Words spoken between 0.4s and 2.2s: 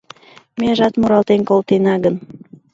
Межат муралтен колтена гын